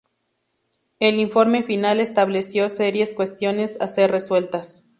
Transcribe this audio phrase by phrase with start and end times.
[0.99, 4.83] El informe final estableció serias cuestiones a ser resueltas.